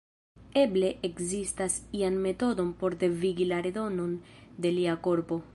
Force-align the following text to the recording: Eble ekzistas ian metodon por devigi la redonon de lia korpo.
Eble 0.61 0.87
ekzistas 1.09 1.75
ian 2.01 2.17
metodon 2.25 2.73
por 2.81 2.97
devigi 3.07 3.49
la 3.53 3.63
redonon 3.69 4.21
de 4.65 4.77
lia 4.81 5.01
korpo. 5.11 5.43